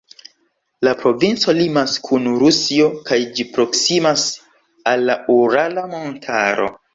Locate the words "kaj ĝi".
3.11-3.45